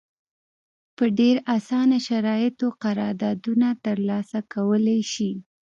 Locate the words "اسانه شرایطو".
1.57-2.67